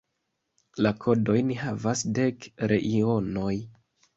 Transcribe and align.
La 0.85 0.91
kodojn 1.03 1.53
havas 1.65 2.03
dek 2.21 2.49
reionoj. 2.73 3.55